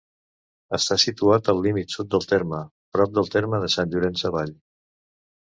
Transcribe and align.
Està 0.77 0.95
situat 1.03 1.51
al 1.53 1.61
límit 1.67 1.93
sud 1.97 2.09
del 2.15 2.25
terme, 2.33 2.63
prop 2.97 3.13
del 3.19 3.31
terme 3.37 3.63
de 3.67 3.73
Sant 3.75 3.93
Llorenç 3.93 4.25
Savall. 4.25 4.57